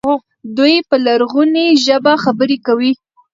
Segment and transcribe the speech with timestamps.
[0.57, 2.91] دوی په لرغونې ژبه خبرې کوي.